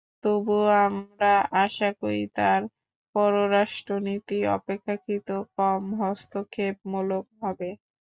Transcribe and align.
তবু 0.23 0.55
আমরা 0.85 1.31
আশা 1.63 1.89
করি 2.01 2.23
তাঁর 2.35 2.61
পররাষ্ট্রনীতি 3.15 4.37
অপেক্ষাকৃত 4.57 5.27
কম 5.55 5.81
হস্তক্ষেপমূলক 6.01 7.25
হবে। 7.41 7.69